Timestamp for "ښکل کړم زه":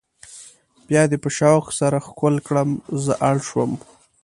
2.07-3.13